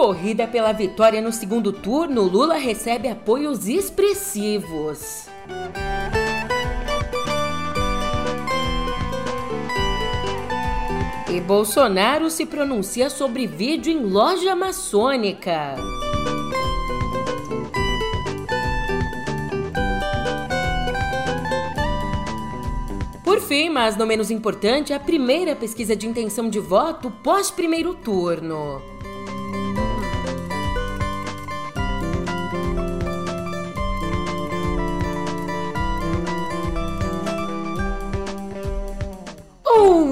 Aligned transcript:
corrida 0.00 0.48
pela 0.48 0.72
vitória 0.72 1.20
no 1.20 1.30
segundo 1.30 1.74
turno, 1.74 2.22
Lula 2.22 2.56
recebe 2.56 3.06
apoios 3.06 3.68
expressivos. 3.68 5.26
E 11.30 11.38
Bolsonaro 11.42 12.30
se 12.30 12.46
pronuncia 12.46 13.10
sobre 13.10 13.46
vídeo 13.46 13.92
em 13.92 14.02
loja 14.02 14.56
maçônica. 14.56 15.76
Por 23.22 23.38
fim, 23.42 23.68
mas 23.68 23.98
não 23.98 24.06
menos 24.06 24.30
importante, 24.30 24.94
a 24.94 24.98
primeira 24.98 25.54
pesquisa 25.54 25.94
de 25.94 26.08
intenção 26.08 26.48
de 26.48 26.58
voto 26.58 27.10
pós 27.22 27.50
primeiro 27.50 27.92
turno. 27.92 28.89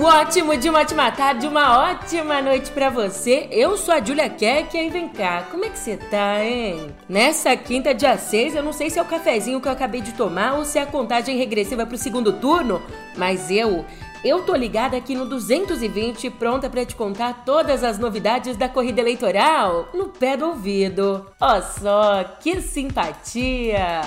Ótimo 0.08 0.56
dia, 0.56 0.70
uma 0.70 0.80
ótima 0.80 1.10
tarde, 1.10 1.46
uma 1.46 1.90
ótima 1.90 2.40
noite 2.40 2.70
para 2.70 2.88
você. 2.88 3.46
Eu 3.50 3.76
sou 3.76 3.92
a 3.94 4.02
Julia 4.02 4.28
Keck 4.28 4.76
e 4.76 4.88
vem 4.88 5.08
cá, 5.08 5.46
como 5.50 5.64
é 5.64 5.68
que 5.68 5.78
você 5.78 5.96
tá, 5.96 6.42
hein? 6.42 6.94
Nessa 7.08 7.54
quinta, 7.56 7.94
dia 7.94 8.16
6, 8.16 8.54
eu 8.54 8.62
não 8.62 8.72
sei 8.72 8.88
se 8.88 8.98
é 8.98 9.02
o 9.02 9.04
cafezinho 9.04 9.60
que 9.60 9.68
eu 9.68 9.72
acabei 9.72 10.00
de 10.00 10.12
tomar 10.12 10.54
ou 10.54 10.64
se 10.64 10.78
é 10.78 10.82
a 10.82 10.86
contagem 10.86 11.36
regressiva 11.36 11.84
pro 11.84 11.98
segundo 11.98 12.32
turno, 12.32 12.80
mas 13.16 13.50
eu, 13.50 13.84
eu 14.24 14.42
tô 14.42 14.54
ligada 14.54 14.96
aqui 14.96 15.14
no 15.14 15.26
220, 15.26 16.30
pronta 16.30 16.70
para 16.70 16.84
te 16.86 16.94
contar 16.94 17.44
todas 17.44 17.84
as 17.84 17.98
novidades 17.98 18.56
da 18.56 18.68
corrida 18.68 19.00
eleitoral 19.00 19.88
no 19.92 20.08
pé 20.08 20.36
do 20.36 20.46
ouvido. 20.46 21.26
Ó 21.38 21.60
só, 21.60 22.24
que 22.40 22.60
simpatia! 22.62 24.00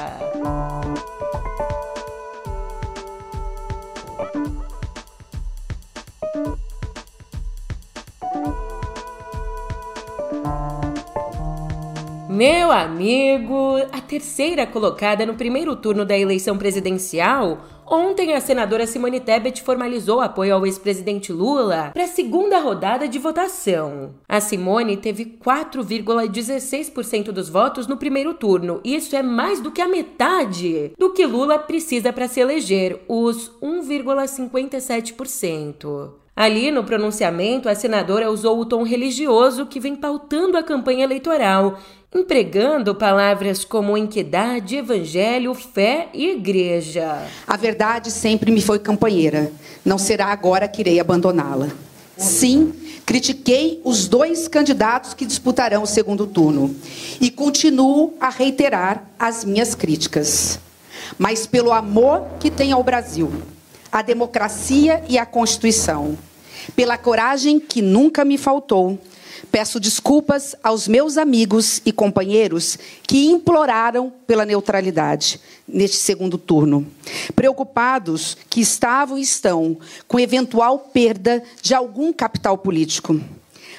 Meu 12.42 12.72
amigo, 12.72 13.76
a 13.92 14.02
terceira 14.02 14.66
colocada 14.66 15.28
no 15.28 15.36
primeiro 15.36 15.76
turno 15.76 16.04
da 16.04 16.18
eleição 16.18 16.58
presidencial, 16.58 17.60
ontem 17.86 18.34
a 18.34 18.42
senadora 18.42 18.88
Simone 18.88 19.20
Tebet 19.20 19.62
formalizou 19.62 20.22
apoio 20.22 20.56
ao 20.56 20.66
ex-presidente 20.66 21.32
Lula 21.32 21.92
para 21.94 22.06
a 22.06 22.08
segunda 22.08 22.58
rodada 22.58 23.08
de 23.08 23.20
votação. 23.20 24.16
A 24.28 24.42
Simone 24.42 24.98
teve 24.98 25.24
4,16% 25.24 27.26
dos 27.26 27.48
votos 27.48 27.86
no 27.86 27.96
primeiro 27.96 28.34
turno, 28.34 28.82
e 28.84 28.96
isso 28.96 29.16
é 29.16 29.22
mais 29.22 29.62
do 29.62 29.70
que 29.70 29.80
a 29.80 29.88
metade 29.88 30.94
do 30.98 31.14
que 31.14 31.28
Lula 31.28 31.60
precisa 31.60 32.12
para 32.12 32.28
se 32.28 32.40
eleger, 32.40 33.04
os 33.08 33.52
1,57%. 33.62 36.21
Ali, 36.36 36.72
no 36.72 36.84
pronunciamento, 36.84 37.68
a 37.68 37.76
senadora 37.76 38.32
usou 38.32 38.60
o 38.60 38.66
tom 38.66 38.84
religioso 38.84 39.66
que 39.66 39.80
vem 39.80 39.96
pautando 39.96 40.58
a 40.58 40.64
campanha 40.64 41.04
eleitoral 41.04 41.78
empregando 42.14 42.94
palavras 42.94 43.64
como 43.64 43.98
equidade, 43.98 44.76
evangelho, 44.76 45.54
fé 45.54 46.10
e 46.14 46.32
igreja. 46.32 47.26
A 47.48 47.56
verdade 47.56 48.12
sempre 48.12 48.52
me 48.52 48.62
foi 48.62 48.80
companheira. 48.80 49.52
Não 49.86 49.98
será 49.98 50.28
agora 50.28 50.68
que 50.68 50.82
irei 50.82 51.00
abandoná-la. 51.00 51.70
Sim, 52.18 52.74
critiquei 53.06 53.80
os 53.86 54.10
dois 54.10 54.50
candidatos 54.50 55.14
que 55.14 55.26
disputarão 55.26 55.84
o 55.84 55.88
segundo 55.88 56.28
turno 56.28 56.76
e 57.22 57.32
continuo 57.32 58.14
a 58.20 58.30
reiterar 58.30 59.10
as 59.18 59.46
minhas 59.46 59.74
críticas. 59.74 60.60
Mas 61.18 61.48
pelo 61.48 61.72
amor 61.72 62.28
que 62.42 62.52
tem 62.52 62.74
ao 62.74 62.84
Brasil, 62.84 63.32
a 63.92 64.02
democracia 64.02 65.04
e 65.10 65.18
a 65.18 65.26
Constituição, 65.26 66.18
pela 66.76 66.98
coragem 66.98 67.60
que 67.60 67.82
nunca 67.82 68.24
me 68.24 68.38
faltou 68.38 69.00
Peço 69.50 69.80
desculpas 69.80 70.56
aos 70.64 70.88
meus 70.88 71.18
amigos 71.18 71.82
e 71.86 71.92
companheiros 71.92 72.78
que 73.04 73.26
imploraram 73.26 74.12
pela 74.28 74.46
neutralidade 74.46 75.40
neste 75.68 75.98
segundo 75.98 76.38
turno, 76.38 76.86
preocupados 77.36 78.38
que 78.50 78.62
estavam 78.62 79.18
e 79.18 79.22
estão 79.22 79.78
com 80.08 80.20
eventual 80.20 80.80
perda 80.80 81.44
de 81.62 81.74
algum 81.74 82.14
capital 82.14 82.58
político, 82.58 83.20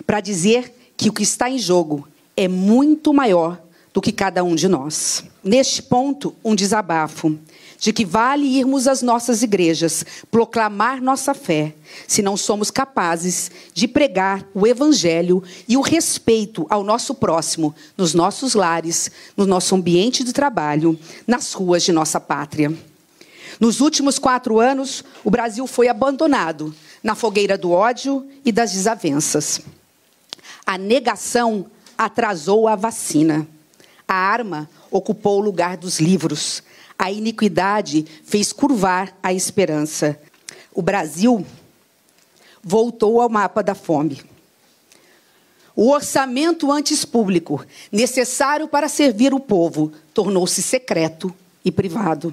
para 0.07 0.21
dizer 0.21 0.75
que 0.97 1.09
o 1.09 1.13
que 1.13 1.23
está 1.23 1.49
em 1.49 1.59
jogo 1.59 2.09
é 2.37 2.49
muito 2.49 3.13
maior 3.13 3.61
do 3.93 4.01
que 4.01 4.11
cada 4.11 4.43
um 4.43 4.55
de 4.55 4.69
nós. 4.69 5.25
Neste 5.45 5.83
ponto, 5.83 6.35
um 6.45 6.55
desabafo 6.55 7.39
de 7.83 7.93
que 7.93 8.05
vale 8.05 8.47
irmos 8.47 8.87
às 8.87 9.03
nossas 9.03 9.43
igrejas, 9.43 10.07
proclamar 10.31 11.03
nossa 11.03 11.35
fé, 11.35 11.75
se 12.07 12.23
não 12.23 12.37
somos 12.37 12.71
capazes 12.71 13.51
de 13.75 13.89
pregar 13.89 14.47
o 14.55 14.69
evangelho 14.69 15.43
e 15.67 15.77
o 15.77 15.81
respeito 15.81 16.65
ao 16.71 16.85
nosso 16.85 17.13
próximo 17.13 17.75
nos 17.97 18.15
nossos 18.15 18.55
lares, 18.55 19.11
no 19.37 19.47
nosso 19.47 19.75
ambiente 19.75 20.23
de 20.23 20.33
trabalho, 20.33 20.97
nas 21.27 21.53
ruas 21.55 21.83
de 21.83 21.91
nossa 21.91 22.21
pátria. 22.21 22.73
Nos 23.59 23.81
últimos 23.81 24.17
quatro 24.17 24.61
anos, 24.61 25.03
o 25.25 25.31
Brasil 25.31 25.67
foi 25.67 25.89
abandonado 25.89 26.73
na 27.03 27.17
fogueira 27.17 27.59
do 27.59 27.73
ódio 27.73 28.25
e 28.45 28.53
das 28.53 28.71
desavenças. 28.71 29.61
A 30.65 30.79
negação 30.79 31.67
atrasou 31.99 32.69
a 32.69 32.77
vacina. 32.77 33.45
A 34.07 34.15
arma 34.15 34.71
ocupou 34.89 35.39
o 35.39 35.45
lugar 35.45 35.77
dos 35.77 35.99
livros. 35.99 36.63
A 36.99 37.11
iniquidade 37.11 38.05
fez 38.25 38.53
curvar 38.53 39.17
a 39.23 39.33
esperança. 39.33 40.19
O 40.73 40.83
Brasil 40.83 41.45
voltou 42.63 43.21
ao 43.21 43.29
mapa 43.29 43.63
da 43.63 43.75
fome. 43.75 44.23
O 45.75 45.91
orçamento 45.91 46.71
antes 46.71 47.05
público, 47.05 47.65
necessário 47.91 48.69
para 48.69 48.89
servir 48.89 49.33
o 49.33 49.41
povo, 49.41 49.93
tornou-se 50.13 50.63
secreto 50.63 51.35
e 51.65 51.73
privado. 51.73 52.33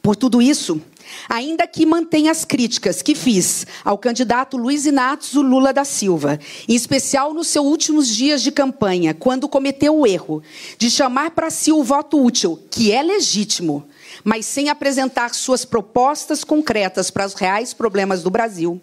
Por 0.00 0.16
tudo 0.16 0.40
isso, 0.40 0.80
ainda 1.28 1.66
que 1.66 1.84
mantenha 1.84 2.30
as 2.30 2.44
críticas 2.44 3.02
que 3.02 3.14
fiz 3.14 3.66
ao 3.84 3.98
candidato 3.98 4.56
Luiz 4.56 4.86
Inácio 4.86 5.42
Lula 5.42 5.72
da 5.72 5.84
Silva, 5.84 6.38
em 6.68 6.74
especial 6.74 7.34
nos 7.34 7.48
seus 7.48 7.66
últimos 7.66 8.08
dias 8.08 8.42
de 8.42 8.50
campanha, 8.50 9.14
quando 9.14 9.48
cometeu 9.48 9.96
o 9.96 10.06
erro 10.06 10.42
de 10.78 10.90
chamar 10.90 11.32
para 11.32 11.50
si 11.50 11.72
o 11.72 11.82
voto 11.82 12.22
útil, 12.22 12.58
que 12.70 12.92
é 12.92 13.02
legítimo, 13.02 13.84
mas 14.24 14.46
sem 14.46 14.68
apresentar 14.68 15.34
suas 15.34 15.64
propostas 15.64 16.44
concretas 16.44 17.10
para 17.10 17.26
os 17.26 17.34
reais 17.34 17.74
problemas 17.74 18.22
do 18.22 18.30
Brasil, 18.30 18.80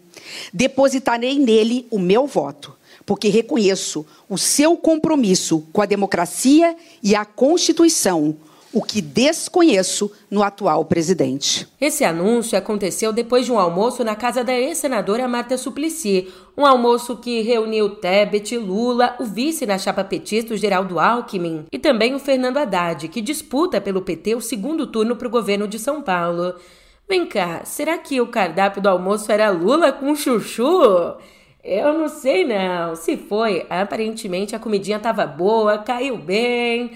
depositarei 0.53 1.39
nele 1.39 1.87
o 1.89 1.99
meu 1.99 2.27
voto, 2.27 2.75
porque 3.05 3.29
reconheço 3.29 4.05
o 4.27 4.37
seu 4.37 4.75
compromisso 4.77 5.65
com 5.71 5.81
a 5.81 5.85
democracia 5.85 6.75
e 7.01 7.15
a 7.15 7.25
Constituição, 7.25 8.37
o 8.71 8.83
que 8.83 9.01
desconheço 9.01 10.11
no 10.29 10.43
atual 10.43 10.85
presidente. 10.85 11.67
Esse 11.79 12.03
anúncio 12.03 12.57
aconteceu 12.57 13.11
depois 13.11 13.45
de 13.45 13.51
um 13.51 13.59
almoço 13.59 14.03
na 14.03 14.15
casa 14.15 14.43
da 14.43 14.53
ex-senadora 14.53 15.27
Marta 15.27 15.57
Suplicy, 15.57 16.27
um 16.57 16.65
almoço 16.65 17.17
que 17.17 17.41
reuniu 17.41 17.95
Tebet, 17.95 18.57
Lula, 18.57 19.15
o 19.19 19.25
vice 19.25 19.65
na 19.65 19.77
chapa 19.77 20.03
petista, 20.03 20.55
Geraldo 20.55 20.99
Alckmin, 20.99 21.65
e 21.71 21.79
também 21.79 22.13
o 22.13 22.19
Fernando 22.19 22.57
Haddad, 22.57 23.07
que 23.07 23.21
disputa 23.21 23.81
pelo 23.81 24.01
PT 24.01 24.35
o 24.35 24.41
segundo 24.41 24.85
turno 24.87 25.15
para 25.15 25.27
o 25.27 25.31
governo 25.31 25.67
de 25.67 25.79
São 25.79 26.01
Paulo. 26.01 26.53
Vem 27.07 27.25
cá, 27.25 27.61
será 27.65 27.97
que 27.97 28.21
o 28.21 28.27
cardápio 28.27 28.81
do 28.81 28.89
almoço 28.89 29.31
era 29.31 29.49
Lula 29.49 29.91
com 29.91 30.15
chuchu? 30.15 31.15
Eu 31.63 31.93
não 31.93 32.07
sei 32.07 32.45
não. 32.45 32.95
Se 32.95 33.17
foi, 33.17 33.65
aparentemente 33.69 34.55
a 34.55 34.59
comidinha 34.59 34.97
estava 34.97 35.25
boa, 35.25 35.79
caiu 35.79 36.17
bem. 36.17 36.91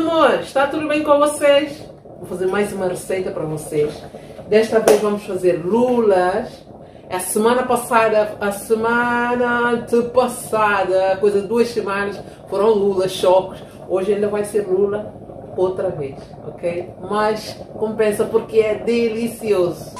Amores, 0.00 0.46
está 0.46 0.66
tudo 0.66 0.88
bem 0.88 1.02
com 1.04 1.18
vocês? 1.18 1.78
Vou 2.18 2.26
fazer 2.26 2.46
mais 2.46 2.72
uma 2.72 2.88
receita 2.88 3.30
para 3.30 3.44
vocês. 3.44 3.92
Desta 4.48 4.80
vez 4.80 4.98
vamos 5.02 5.24
fazer 5.24 5.62
lulas. 5.62 6.48
A 7.10 7.20
semana 7.20 7.64
passada, 7.64 8.34
a 8.40 8.50
semana 8.50 9.86
passada, 10.14 11.18
coisa 11.20 11.42
de 11.42 11.46
duas 11.46 11.68
semanas, 11.68 12.18
foram 12.48 12.70
lulas, 12.70 13.12
chocos. 13.12 13.62
Hoje 13.90 14.14
ainda 14.14 14.28
vai 14.28 14.42
ser 14.42 14.66
lula 14.66 15.12
outra 15.54 15.90
vez, 15.90 16.16
ok? 16.48 16.88
Mas 17.02 17.54
compensa 17.74 18.24
porque 18.24 18.58
é 18.58 18.76
delicioso. 18.76 19.94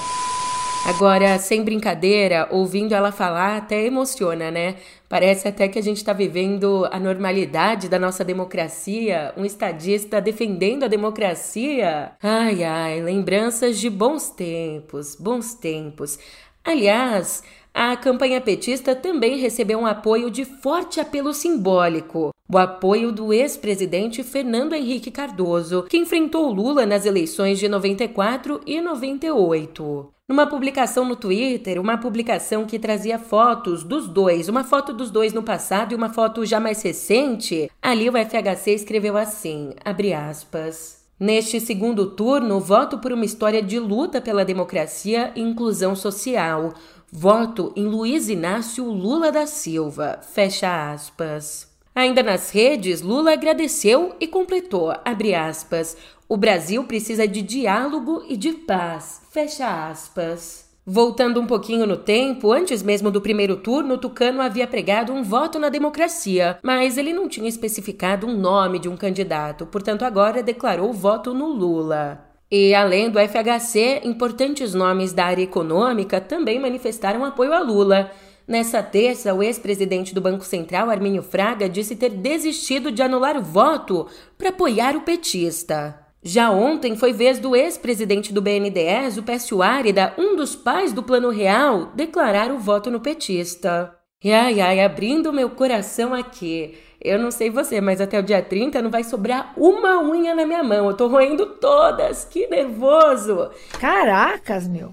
Agora, 0.86 1.38
sem 1.38 1.62
brincadeira, 1.62 2.48
ouvindo 2.50 2.94
ela 2.94 3.12
falar 3.12 3.58
até 3.58 3.84
emociona, 3.84 4.50
né? 4.50 4.76
Parece 5.08 5.46
até 5.46 5.68
que 5.68 5.78
a 5.78 5.82
gente 5.82 5.98
está 5.98 6.12
vivendo 6.12 6.88
a 6.90 6.98
normalidade 6.98 7.88
da 7.88 7.98
nossa 7.98 8.24
democracia, 8.24 9.32
um 9.36 9.44
estadista 9.44 10.20
defendendo 10.20 10.84
a 10.84 10.88
democracia. 10.88 12.12
Ai, 12.22 12.64
ai, 12.64 13.02
lembranças 13.02 13.78
de 13.78 13.90
bons 13.90 14.30
tempos, 14.30 15.14
bons 15.14 15.54
tempos. 15.54 16.18
Aliás, 16.64 17.42
a 17.74 17.96
campanha 17.96 18.40
petista 18.40 18.96
também 18.96 19.38
recebeu 19.38 19.78
um 19.78 19.86
apoio 19.86 20.30
de 20.30 20.44
forte 20.44 20.98
apelo 20.98 21.32
simbólico. 21.32 22.32
O 22.52 22.58
apoio 22.58 23.12
do 23.12 23.32
ex-presidente 23.32 24.25
Fernando 24.25 24.75
Henrique 24.75 25.08
Cardoso, 25.08 25.85
que 25.85 25.97
enfrentou 25.97 26.50
Lula 26.52 26.85
nas 26.85 27.06
eleições 27.06 27.61
de 27.61 27.69
94 27.69 28.61
e 28.67 28.81
98. 28.81 30.12
Numa 30.29 30.49
publicação 30.49 31.05
no 31.05 31.14
Twitter, 31.14 31.81
uma 31.81 31.97
publicação 31.97 32.67
que 32.67 32.76
trazia 32.76 33.20
fotos 33.20 33.85
dos 33.85 34.08
dois, 34.08 34.49
uma 34.49 34.64
foto 34.64 34.93
dos 34.93 35.12
dois 35.12 35.32
no 35.32 35.44
passado 35.44 35.93
e 35.93 35.94
uma 35.94 36.12
foto 36.12 36.44
já 36.44 36.58
mais 36.58 36.82
recente, 36.82 37.70
ali 37.81 38.11
o 38.11 38.14
FHC 38.14 38.73
escreveu 38.73 39.17
assim, 39.17 39.70
abre 39.85 40.12
aspas. 40.12 41.05
Neste 41.20 41.61
segundo 41.61 42.17
turno, 42.17 42.58
voto 42.58 42.99
por 42.99 43.12
uma 43.12 43.25
história 43.25 43.62
de 43.62 43.79
luta 43.79 44.20
pela 44.20 44.44
democracia 44.44 45.31
e 45.37 45.41
inclusão 45.41 45.94
social. 45.94 46.75
Voto 47.12 47.73
em 47.76 47.85
Luiz 47.85 48.29
Inácio 48.29 48.87
Lula 48.87 49.31
da 49.31 49.47
Silva. 49.47 50.19
Fecha 50.20 50.93
aspas. 50.93 51.69
Ainda 52.00 52.23
nas 52.23 52.49
redes, 52.49 53.02
Lula 53.02 53.35
agradeceu 53.35 54.14
e 54.19 54.26
completou, 54.26 54.91
abre 55.05 55.35
aspas, 55.35 55.99
o 56.26 56.35
Brasil 56.35 56.82
precisa 56.85 57.29
de 57.29 57.43
diálogo 57.43 58.25
e 58.26 58.38
de 58.38 58.52
paz, 58.52 59.20
fecha 59.31 59.91
aspas. 59.91 60.67
Voltando 60.87 61.38
um 61.38 61.47
pouquinho 61.47 61.87
no 61.87 61.99
tempo, 61.99 62.52
antes 62.52 62.82
mesmo 62.82 63.11
do 63.11 63.20
primeiro 63.20 63.58
turno, 63.58 63.99
Tucano 63.99 64.41
havia 64.41 64.67
pregado 64.67 65.12
um 65.12 65.23
voto 65.23 65.58
na 65.58 65.69
democracia, 65.69 66.58
mas 66.62 66.97
ele 66.97 67.12
não 67.12 67.29
tinha 67.29 67.50
especificado 67.50 68.26
um 68.26 68.35
nome 68.35 68.79
de 68.79 68.88
um 68.88 68.97
candidato, 68.97 69.67
portanto 69.67 70.02
agora 70.02 70.43
declarou 70.43 70.94
voto 70.94 71.35
no 71.35 71.49
Lula. 71.49 72.31
E 72.50 72.75
além 72.75 73.11
do 73.11 73.19
FHC, 73.20 74.00
importantes 74.05 74.73
nomes 74.73 75.12
da 75.12 75.26
área 75.26 75.43
econômica 75.43 76.19
também 76.19 76.58
manifestaram 76.58 77.26
apoio 77.26 77.52
a 77.52 77.61
Lula. 77.61 78.11
Nessa 78.50 78.82
terça, 78.82 79.32
o 79.32 79.44
ex-presidente 79.44 80.12
do 80.12 80.20
Banco 80.20 80.44
Central, 80.44 80.91
Arminio 80.91 81.23
Fraga, 81.23 81.69
disse 81.69 81.94
ter 81.94 82.11
desistido 82.11 82.91
de 82.91 83.00
anular 83.00 83.37
o 83.37 83.43
voto 83.43 84.08
para 84.37 84.49
apoiar 84.49 84.97
o 84.97 85.02
petista. 85.02 85.97
Já 86.20 86.50
ontem 86.50 86.97
foi 86.97 87.12
vez 87.12 87.38
do 87.38 87.55
ex-presidente 87.55 88.32
do 88.32 88.43
BNDES, 88.43 89.19
o 89.19 89.23
Pécio 89.23 89.62
Árida, 89.62 90.14
um 90.19 90.35
dos 90.35 90.56
pais 90.56 90.93
do 90.93 91.00
Plano 91.00 91.31
Real, 91.31 91.93
declarar 91.94 92.50
o 92.50 92.58
voto 92.58 92.91
no 92.91 92.99
petista. 92.99 93.97
E 94.20 94.32
ai, 94.32 94.61
ai, 94.61 94.82
abrindo 94.82 95.32
meu 95.32 95.50
coração 95.50 96.12
aqui. 96.12 96.76
Eu 97.00 97.20
não 97.20 97.31
sei 97.31 97.50
você, 97.50 97.81
mas 97.81 98.00
até 98.00 98.19
o 98.19 98.23
dia 98.23 98.43
30 98.43 98.82
não 98.82 98.91
vai 98.91 99.05
sobrar 99.05 99.55
uma 99.56 100.02
unha 100.02 100.35
na 100.35 100.44
minha 100.44 100.64
mão. 100.64 100.88
Eu 100.88 100.97
tô 100.97 101.06
roendo 101.06 101.47
todas. 101.47 102.25
Que 102.25 102.49
nervoso! 102.49 103.49
Caracas, 103.79 104.67
meu! 104.67 104.93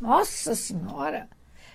Nossa 0.00 0.54
Senhora! 0.54 1.28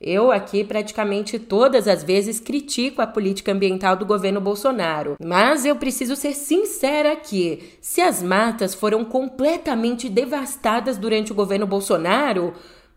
eu 0.00 0.30
aqui 0.30 0.62
praticamente 0.62 1.38
todas 1.38 1.88
as 1.88 2.04
vezes 2.04 2.38
critico 2.38 3.00
a 3.00 3.06
política 3.06 3.52
ambiental 3.52 3.96
do 3.96 4.04
governo 4.04 4.40
Bolsonaro, 4.40 5.16
mas 5.24 5.64
eu 5.64 5.76
preciso 5.76 6.14
ser 6.14 6.34
sincera 6.34 7.12
aqui. 7.12 7.78
Se 7.80 8.00
as 8.02 8.22
matas 8.22 8.74
foram 8.74 9.04
completamente 9.04 10.08
devastadas 10.08 10.98
durante 10.98 11.32
o 11.32 11.34
governo 11.34 11.66
Bolsonaro, 11.66 12.52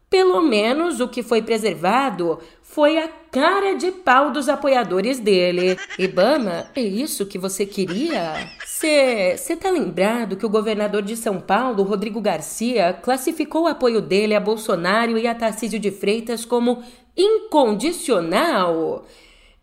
pelo 0.09 0.41
menos 0.41 0.99
o 0.99 1.07
que 1.07 1.21
foi 1.21 1.41
preservado 1.41 2.39
foi 2.61 2.97
a 2.97 3.07
cara 3.31 3.75
de 3.75 3.91
pau 3.91 4.31
dos 4.31 4.47
apoiadores 4.47 5.19
dele. 5.19 5.77
Ibama, 5.97 6.67
é 6.75 6.81
isso 6.81 7.25
que 7.25 7.37
você 7.37 7.65
queria? 7.65 8.49
Você 8.65 9.55
tá 9.59 9.71
lembrado 9.71 10.37
que 10.37 10.45
o 10.45 10.49
governador 10.49 11.01
de 11.01 11.17
São 11.17 11.39
Paulo, 11.39 11.83
Rodrigo 11.83 12.21
Garcia, 12.21 12.93
classificou 12.93 13.63
o 13.63 13.67
apoio 13.67 14.01
dele 14.01 14.35
a 14.35 14.39
Bolsonaro 14.39 15.17
e 15.17 15.27
a 15.27 15.33
Tarcísio 15.33 15.79
de 15.79 15.91
Freitas 15.91 16.45
como 16.45 16.83
incondicional? 17.15 19.05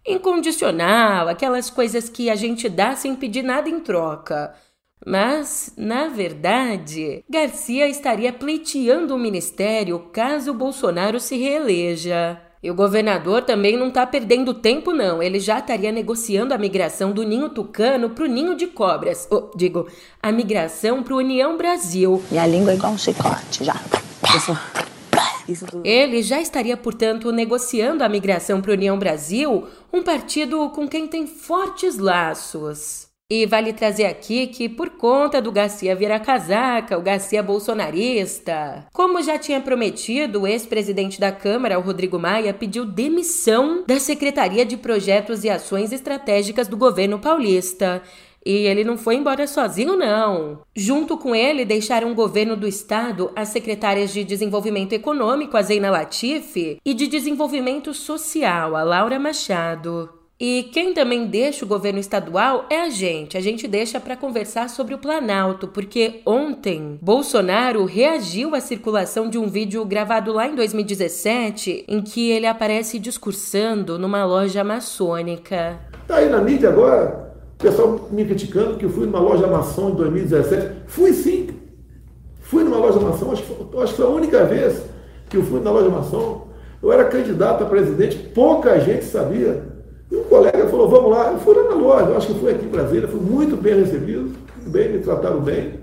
Incondicional, 0.06 1.28
aquelas 1.28 1.70
coisas 1.70 2.08
que 2.08 2.28
a 2.28 2.34
gente 2.34 2.68
dá 2.68 2.96
sem 2.96 3.14
pedir 3.14 3.42
nada 3.42 3.68
em 3.70 3.80
troca. 3.80 4.54
Mas, 5.04 5.72
na 5.76 6.08
verdade, 6.08 7.22
Garcia 7.28 7.88
estaria 7.88 8.32
pleiteando 8.32 9.14
o 9.14 9.18
ministério 9.18 9.98
caso 10.12 10.54
Bolsonaro 10.54 11.20
se 11.20 11.36
reeleja. 11.36 12.40
E 12.62 12.70
o 12.70 12.74
governador 12.74 13.42
também 13.42 13.76
não 13.76 13.88
está 13.88 14.06
perdendo 14.06 14.54
tempo, 14.54 14.90
não. 14.90 15.22
Ele 15.22 15.38
já 15.38 15.58
estaria 15.58 15.92
negociando 15.92 16.54
a 16.54 16.58
migração 16.58 17.12
do 17.12 17.22
ninho 17.22 17.50
tucano 17.50 18.08
para 18.08 18.24
o 18.24 18.26
ninho 18.26 18.56
de 18.56 18.66
cobras. 18.66 19.28
Oh, 19.30 19.50
digo, 19.54 19.86
a 20.22 20.32
migração 20.32 21.02
para 21.02 21.14
União 21.14 21.58
Brasil. 21.58 22.22
E 22.32 22.38
a 22.38 22.46
língua 22.46 22.72
é 22.72 22.76
igual 22.76 22.92
um 22.92 22.98
chicote, 22.98 23.64
já. 23.64 23.74
Ele 25.84 26.22
já 26.22 26.40
estaria, 26.40 26.74
portanto, 26.74 27.30
negociando 27.30 28.02
a 28.02 28.08
migração 28.08 28.62
para 28.62 28.72
União 28.72 28.98
Brasil, 28.98 29.68
um 29.92 30.02
partido 30.02 30.70
com 30.70 30.88
quem 30.88 31.06
tem 31.06 31.26
fortes 31.26 31.98
laços. 31.98 33.08
E 33.30 33.46
vale 33.46 33.72
trazer 33.72 34.04
aqui 34.04 34.46
que, 34.48 34.68
por 34.68 34.90
conta 34.90 35.40
do 35.40 35.50
Garcia 35.50 35.96
virar 35.96 36.20
casaca, 36.20 36.98
o 36.98 37.02
Garcia 37.02 37.42
bolsonarista, 37.42 38.86
como 38.92 39.22
já 39.22 39.38
tinha 39.38 39.62
prometido, 39.62 40.42
o 40.42 40.46
ex-presidente 40.46 41.18
da 41.18 41.32
Câmara, 41.32 41.78
o 41.78 41.82
Rodrigo 41.82 42.18
Maia, 42.18 42.52
pediu 42.52 42.84
demissão 42.84 43.82
da 43.86 43.98
Secretaria 43.98 44.66
de 44.66 44.76
Projetos 44.76 45.42
e 45.42 45.48
Ações 45.48 45.90
Estratégicas 45.90 46.68
do 46.68 46.76
governo 46.76 47.18
paulista. 47.18 48.02
E 48.44 48.66
ele 48.66 48.84
não 48.84 48.98
foi 48.98 49.14
embora 49.14 49.46
sozinho, 49.46 49.96
não. 49.96 50.60
Junto 50.76 51.16
com 51.16 51.34
ele, 51.34 51.64
deixaram 51.64 52.12
o 52.12 52.14
governo 52.14 52.54
do 52.54 52.68
estado 52.68 53.32
as 53.34 53.48
secretárias 53.48 54.12
de 54.12 54.22
Desenvolvimento 54.22 54.92
Econômico, 54.92 55.56
a 55.56 55.62
Zeina 55.62 55.90
Latifi, 55.90 56.78
e 56.84 56.92
de 56.92 57.06
Desenvolvimento 57.06 57.94
Social, 57.94 58.76
a 58.76 58.82
Laura 58.82 59.18
Machado. 59.18 60.23
E 60.38 60.64
quem 60.72 60.92
também 60.92 61.26
deixa 61.26 61.64
o 61.64 61.68
governo 61.68 62.00
estadual 62.00 62.66
é 62.68 62.80
a 62.80 62.90
gente. 62.90 63.36
A 63.36 63.40
gente 63.40 63.68
deixa 63.68 64.00
para 64.00 64.16
conversar 64.16 64.68
sobre 64.68 64.92
o 64.92 64.98
Planalto, 64.98 65.68
porque 65.68 66.22
ontem 66.26 66.98
Bolsonaro 67.00 67.84
reagiu 67.84 68.52
à 68.52 68.60
circulação 68.60 69.30
de 69.30 69.38
um 69.38 69.46
vídeo 69.46 69.84
gravado 69.84 70.32
lá 70.32 70.48
em 70.48 70.56
2017 70.56 71.84
em 71.86 72.02
que 72.02 72.30
ele 72.32 72.46
aparece 72.46 72.98
discursando 72.98 73.96
numa 73.96 74.24
loja 74.24 74.64
maçônica. 74.64 75.78
Tá 76.08 76.16
aí 76.16 76.28
na 76.28 76.40
mídia 76.40 76.68
agora, 76.68 77.32
o 77.54 77.62
pessoal 77.62 78.08
me 78.10 78.24
criticando 78.24 78.76
que 78.76 78.86
eu 78.86 78.90
fui 78.90 79.06
numa 79.06 79.20
loja 79.20 79.46
maçom 79.46 79.90
em 79.90 79.94
2017. 79.94 80.82
Fui 80.88 81.12
sim. 81.12 81.50
Fui 82.40 82.64
numa 82.64 82.78
loja 82.78 82.98
maçom, 82.98 83.30
acho 83.30 83.44
acho 83.80 83.92
que 83.92 84.02
foi 84.02 84.06
a 84.06 84.08
única 84.08 84.44
vez 84.44 84.82
que 85.30 85.36
eu 85.36 85.44
fui 85.44 85.60
na 85.60 85.70
loja 85.70 85.88
maçom. 85.88 86.48
Eu 86.82 86.92
era 86.92 87.04
candidato 87.04 87.62
a 87.62 87.66
presidente, 87.66 88.16
pouca 88.34 88.80
gente 88.80 89.04
sabia. 89.04 89.73
E 90.14 90.16
um 90.16 90.24
colega 90.24 90.68
falou, 90.68 90.88
vamos 90.88 91.10
lá. 91.10 91.32
Eu 91.32 91.38
fui 91.40 91.54
lá 91.56 91.64
na 91.64 91.74
loja, 91.74 92.16
acho 92.16 92.28
que 92.28 92.38
fui 92.38 92.52
aqui 92.52 92.64
em 92.64 92.68
Brasília, 92.68 93.08
fui 93.08 93.20
muito 93.20 93.56
bem 93.56 93.74
recebido, 93.80 94.32
bem, 94.64 94.92
me 94.92 95.00
trataram 95.00 95.40
bem. 95.40 95.80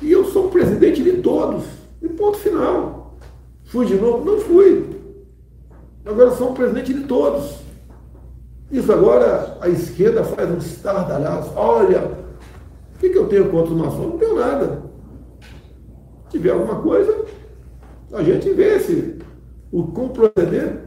E 0.00 0.10
eu 0.10 0.24
sou 0.24 0.46
o 0.46 0.50
presidente 0.50 1.02
de 1.02 1.18
todos. 1.18 1.64
E 2.00 2.08
ponto 2.08 2.38
final. 2.38 3.18
Fui 3.64 3.84
de 3.84 3.96
novo? 3.96 4.24
Não 4.24 4.38
fui. 4.38 4.98
Agora 6.06 6.30
sou 6.30 6.52
o 6.52 6.54
presidente 6.54 6.94
de 6.94 7.04
todos. 7.04 7.56
Isso 8.72 8.90
agora 8.90 9.58
a 9.60 9.68
esquerda 9.68 10.24
faz 10.24 10.50
um 10.50 10.56
estardalhaço. 10.56 11.52
Olha, 11.54 12.12
o 12.94 12.98
que, 12.98 13.10
que 13.10 13.18
eu 13.18 13.28
tenho 13.28 13.50
contra 13.50 13.74
os 13.74 13.78
maçons? 13.78 14.06
Não 14.06 14.18
tenho 14.18 14.36
nada. 14.36 14.82
Se 16.24 16.38
tiver 16.38 16.52
alguma 16.52 16.80
coisa, 16.80 17.26
a 18.10 18.22
gente 18.22 18.50
vê 18.52 18.80
se 18.80 19.18
o 19.70 19.84
como 19.84 20.10
proceder 20.10 20.83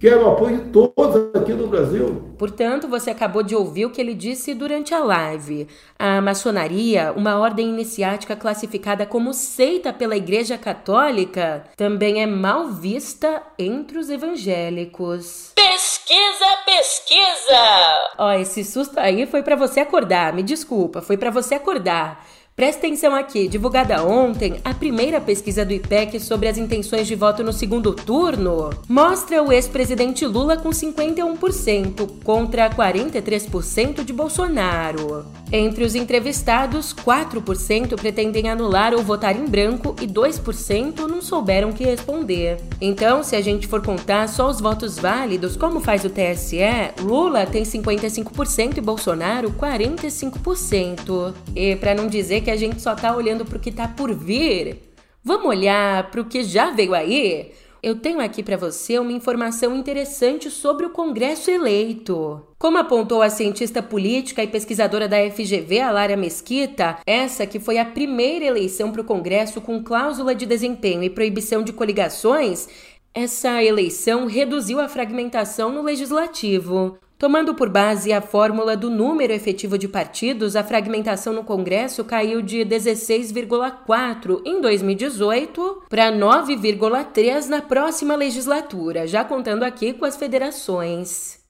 Quero 0.00 0.26
o 0.26 0.30
apoio 0.30 0.58
de 0.58 0.70
todos 0.70 1.34
aqui 1.34 1.52
no 1.52 1.66
Brasil. 1.66 2.22
Portanto, 2.38 2.86
você 2.86 3.10
acabou 3.10 3.42
de 3.42 3.56
ouvir 3.56 3.84
o 3.84 3.90
que 3.90 4.00
ele 4.00 4.14
disse 4.14 4.54
durante 4.54 4.94
a 4.94 5.00
live. 5.00 5.66
A 5.98 6.20
maçonaria, 6.20 7.12
uma 7.16 7.36
ordem 7.36 7.68
iniciática 7.68 8.36
classificada 8.36 9.04
como 9.04 9.34
seita 9.34 9.92
pela 9.92 10.16
Igreja 10.16 10.56
Católica, 10.56 11.64
também 11.76 12.22
é 12.22 12.26
mal 12.26 12.68
vista 12.68 13.42
entre 13.58 13.98
os 13.98 14.08
evangélicos. 14.08 15.50
Pesquisa, 15.56 16.46
pesquisa! 16.64 17.94
Ó, 18.18 18.30
esse 18.34 18.62
susto 18.62 19.00
aí 19.00 19.26
foi 19.26 19.42
para 19.42 19.56
você 19.56 19.80
acordar. 19.80 20.32
Me 20.32 20.44
desculpa, 20.44 21.02
foi 21.02 21.16
para 21.16 21.30
você 21.30 21.56
acordar. 21.56 22.24
Presta 22.58 22.88
atenção 22.88 23.14
aqui, 23.14 23.46
divulgada 23.46 24.02
ontem, 24.02 24.56
a 24.64 24.74
primeira 24.74 25.20
pesquisa 25.20 25.64
do 25.64 25.72
IPEC 25.72 26.18
sobre 26.18 26.48
as 26.48 26.58
intenções 26.58 27.06
de 27.06 27.14
voto 27.14 27.44
no 27.44 27.52
segundo 27.52 27.94
turno 27.94 28.70
mostra 28.88 29.40
o 29.40 29.52
ex-presidente 29.52 30.26
Lula 30.26 30.56
com 30.56 30.70
51% 30.70 32.24
contra 32.24 32.68
43% 32.68 34.02
de 34.02 34.12
Bolsonaro. 34.12 35.24
Entre 35.52 35.84
os 35.84 35.94
entrevistados, 35.94 36.92
4% 36.92 37.94
pretendem 37.94 38.50
anular 38.50 38.92
ou 38.92 39.04
votar 39.04 39.36
em 39.36 39.46
branco 39.46 39.94
e 40.02 40.06
2% 40.08 41.06
não 41.06 41.22
souberam 41.22 41.72
que 41.72 41.84
responder. 41.84 42.58
Então, 42.80 43.22
se 43.22 43.36
a 43.36 43.40
gente 43.40 43.68
for 43.68 43.80
contar 43.80 44.28
só 44.28 44.50
os 44.50 44.60
votos 44.60 44.98
válidos, 44.98 45.56
como 45.56 45.78
faz 45.78 46.04
o 46.04 46.10
TSE, 46.10 46.58
Lula 47.00 47.46
tem 47.46 47.62
55% 47.62 48.78
e 48.78 48.80
Bolsonaro 48.80 49.52
45%. 49.52 51.32
E 51.54 51.76
para 51.76 51.94
não 51.94 52.08
dizer 52.08 52.40
que 52.40 52.47
a 52.50 52.56
gente 52.56 52.80
só 52.80 52.94
tá 52.94 53.14
olhando 53.14 53.44
pro 53.44 53.58
que 53.58 53.72
tá 53.72 53.88
por 53.88 54.14
vir, 54.14 54.78
vamos 55.22 55.46
olhar 55.46 56.10
pro 56.10 56.24
que 56.24 56.42
já 56.42 56.70
veio 56.70 56.94
aí? 56.94 57.52
eu 57.82 57.96
tenho 57.96 58.20
aqui 58.20 58.42
para 58.42 58.56
você 58.56 58.98
uma 58.98 59.12
informação 59.12 59.76
interessante 59.76 60.50
sobre 60.50 60.86
o 60.86 60.90
Congresso 60.90 61.50
eleito. 61.50 62.44
Como 62.58 62.78
apontou 62.78 63.22
a 63.22 63.30
cientista 63.30 63.82
política 63.82 64.42
e 64.42 64.48
pesquisadora 64.48 65.06
da 65.06 65.18
FGV, 65.30 65.80
Alária 65.80 66.16
Mesquita, 66.16 66.98
essa 67.06 67.46
que 67.46 67.60
foi 67.60 67.78
a 67.78 67.84
primeira 67.84 68.44
eleição 68.44 68.90
para 68.90 69.00
o 69.00 69.04
Congresso 69.04 69.60
com 69.60 69.82
cláusula 69.82 70.34
de 70.34 70.44
desempenho 70.44 71.02
e 71.02 71.10
proibição 71.10 71.62
de 71.62 71.72
coligações, 71.72 72.68
essa 73.14 73.62
eleição 73.62 74.26
reduziu 74.26 74.80
a 74.80 74.88
fragmentação 74.88 75.72
no 75.72 75.82
legislativo. 75.82 76.98
Tomando 77.18 77.52
por 77.52 77.68
base 77.68 78.12
a 78.12 78.20
fórmula 78.20 78.76
do 78.76 78.88
número 78.88 79.32
efetivo 79.32 79.76
de 79.76 79.88
partidos, 79.88 80.54
a 80.54 80.62
fragmentação 80.62 81.32
no 81.32 81.42
Congresso 81.42 82.04
caiu 82.04 82.40
de 82.40 82.58
16,4 82.58 84.40
em 84.44 84.60
2018 84.60 85.82
para 85.88 86.12
9,3 86.12 87.48
na 87.48 87.60
próxima 87.60 88.14
legislatura, 88.14 89.04
já 89.04 89.24
contando 89.24 89.64
aqui 89.64 89.92
com 89.92 90.04
as 90.04 90.16
federações. 90.16 91.47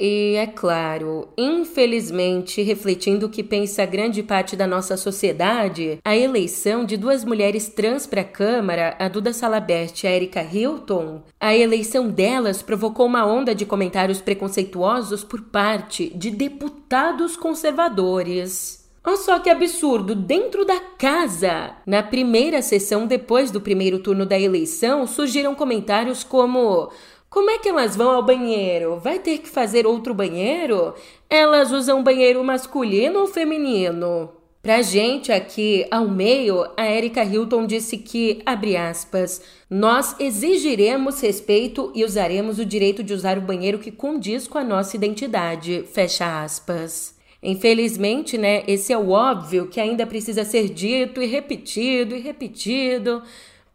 E 0.00 0.36
é 0.36 0.46
claro, 0.46 1.26
infelizmente, 1.36 2.62
refletindo 2.62 3.26
o 3.26 3.28
que 3.28 3.42
pensa 3.42 3.84
grande 3.84 4.22
parte 4.22 4.54
da 4.54 4.64
nossa 4.64 4.96
sociedade, 4.96 5.98
a 6.04 6.16
eleição 6.16 6.84
de 6.84 6.96
duas 6.96 7.24
mulheres 7.24 7.68
trans 7.68 8.06
para 8.06 8.20
a 8.20 8.24
Câmara, 8.24 8.94
a 9.00 9.08
Duda 9.08 9.32
Salabert 9.32 10.04
e 10.04 10.06
a 10.06 10.14
Erika 10.14 10.40
Hilton, 10.40 11.22
a 11.40 11.56
eleição 11.56 12.08
delas 12.08 12.62
provocou 12.62 13.06
uma 13.06 13.26
onda 13.26 13.52
de 13.52 13.66
comentários 13.66 14.20
preconceituosos 14.20 15.24
por 15.24 15.42
parte 15.42 16.10
de 16.10 16.30
deputados 16.30 17.36
conservadores. 17.36 18.88
Olha 19.04 19.16
só 19.16 19.38
que 19.38 19.48
absurdo! 19.48 20.14
Dentro 20.14 20.64
da 20.64 20.78
casa! 20.78 21.72
Na 21.86 22.02
primeira 22.02 22.60
sessão, 22.60 23.06
depois 23.06 23.50
do 23.50 23.60
primeiro 23.60 23.98
turno 24.00 24.26
da 24.26 24.38
eleição, 24.38 25.06
surgiram 25.06 25.54
comentários 25.54 26.22
como. 26.22 26.92
Como 27.30 27.50
é 27.50 27.58
que 27.58 27.68
elas 27.68 27.94
vão 27.94 28.10
ao 28.10 28.22
banheiro? 28.22 28.98
Vai 28.98 29.18
ter 29.18 29.38
que 29.38 29.48
fazer 29.48 29.86
outro 29.86 30.14
banheiro? 30.14 30.94
Elas 31.28 31.70
usam 31.70 32.02
banheiro 32.02 32.42
masculino 32.42 33.20
ou 33.20 33.26
feminino? 33.26 34.30
Pra 34.62 34.80
gente 34.80 35.30
aqui 35.30 35.86
ao 35.90 36.08
meio, 36.08 36.66
a 36.76 36.90
Erika 36.90 37.22
Hilton 37.22 37.66
disse 37.66 37.98
que, 37.98 38.40
abre 38.44 38.76
aspas, 38.76 39.42
nós 39.68 40.16
exigiremos 40.18 41.20
respeito 41.20 41.92
e 41.94 42.02
usaremos 42.02 42.58
o 42.58 42.64
direito 42.64 43.02
de 43.02 43.12
usar 43.12 43.38
o 43.38 43.42
banheiro 43.42 43.78
que 43.78 43.92
condiz 43.92 44.48
com 44.48 44.58
a 44.58 44.64
nossa 44.64 44.96
identidade, 44.96 45.84
fecha 45.92 46.42
aspas. 46.42 47.14
Infelizmente, 47.42 48.36
né, 48.36 48.64
esse 48.66 48.92
é 48.92 48.98
o 48.98 49.10
óbvio 49.10 49.68
que 49.68 49.80
ainda 49.80 50.06
precisa 50.06 50.44
ser 50.44 50.70
dito 50.70 51.22
e 51.22 51.26
repetido 51.26 52.16
e 52.16 52.20
repetido, 52.20 53.22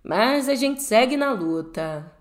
mas 0.04 0.50
a 0.50 0.56
gente 0.56 0.82
segue 0.84 1.16
na 1.16 1.32
luta. 1.32 2.12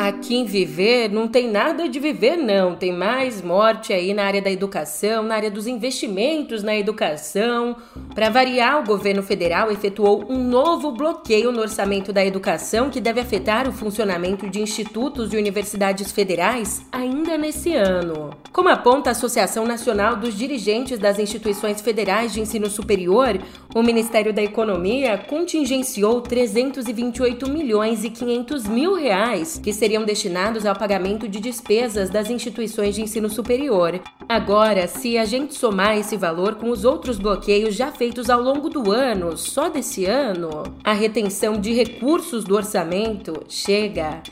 Aqui 0.00 0.34
em 0.34 0.46
Viver 0.46 1.10
não 1.10 1.28
tem 1.28 1.46
nada 1.46 1.86
de 1.86 2.00
viver, 2.00 2.34
não. 2.34 2.74
Tem 2.74 2.90
mais 2.90 3.42
morte 3.42 3.92
aí 3.92 4.14
na 4.14 4.24
área 4.24 4.40
da 4.40 4.50
educação, 4.50 5.22
na 5.22 5.34
área 5.34 5.50
dos 5.50 5.66
investimentos 5.66 6.62
na 6.62 6.74
educação. 6.74 7.76
Para 8.14 8.30
variar, 8.30 8.80
o 8.80 8.86
governo 8.86 9.22
federal 9.22 9.70
efetuou 9.70 10.24
um 10.26 10.42
novo 10.42 10.92
bloqueio 10.92 11.52
no 11.52 11.60
orçamento 11.60 12.14
da 12.14 12.24
educação 12.24 12.88
que 12.88 12.98
deve 12.98 13.20
afetar 13.20 13.68
o 13.68 13.72
funcionamento 13.72 14.48
de 14.48 14.62
institutos 14.62 15.34
e 15.34 15.36
universidades 15.36 16.10
federais 16.10 16.80
ainda 16.90 17.36
nesse 17.36 17.74
ano. 17.74 18.30
Como 18.54 18.70
aponta 18.70 19.10
a 19.10 19.12
Associação 19.12 19.66
Nacional 19.66 20.16
dos 20.16 20.34
Dirigentes 20.34 20.98
das 20.98 21.18
Instituições 21.18 21.82
Federais 21.82 22.32
de 22.32 22.40
Ensino 22.40 22.70
Superior, 22.70 23.38
o 23.74 23.82
Ministério 23.82 24.32
da 24.32 24.42
Economia 24.42 25.18
contingenciou 25.18 26.22
328 26.22 27.50
milhões 27.50 28.02
e 28.02 28.08
500 28.08 28.66
mil 28.66 28.94
reais 28.94 29.60
que 29.62 29.74
seriam 29.74 29.89
seriam 29.90 30.04
destinados 30.04 30.64
ao 30.64 30.76
pagamento 30.76 31.28
de 31.28 31.40
despesas 31.40 32.08
das 32.08 32.30
instituições 32.30 32.94
de 32.94 33.02
ensino 33.02 33.28
superior. 33.28 34.00
Agora, 34.28 34.86
se 34.86 35.18
a 35.18 35.24
gente 35.24 35.52
somar 35.52 35.98
esse 35.98 36.16
valor 36.16 36.54
com 36.54 36.70
os 36.70 36.84
outros 36.84 37.18
bloqueios 37.18 37.74
já 37.74 37.90
feitos 37.90 38.30
ao 38.30 38.40
longo 38.40 38.68
do 38.68 38.92
ano, 38.92 39.36
só 39.36 39.68
desse 39.68 40.04
ano, 40.04 40.62
a 40.84 40.92
retenção 40.92 41.60
de 41.60 41.72
recursos 41.72 42.44
do 42.44 42.54
orçamento 42.54 43.42
chega 43.48 44.22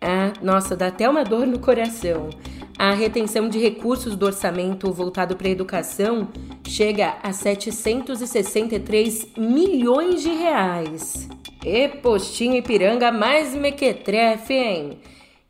a. 0.00 0.32
Nossa, 0.40 0.76
dá 0.76 0.86
até 0.86 1.10
uma 1.10 1.24
dor 1.24 1.44
no 1.44 1.58
coração. 1.58 2.30
A 2.78 2.92
retenção 2.92 3.48
de 3.48 3.58
recursos 3.58 4.14
do 4.14 4.26
orçamento 4.26 4.92
voltado 4.92 5.34
para 5.34 5.48
a 5.48 5.50
educação 5.50 6.28
chega 6.64 7.16
a 7.20 7.32
763 7.32 9.26
milhões 9.36 10.22
de 10.22 10.30
reais. 10.30 11.28
E 11.64 11.88
postinho 11.88 12.56
Ipiranga 12.56 13.12
mais 13.12 13.54
mequetrefe, 13.54 14.54
hein? 14.54 14.98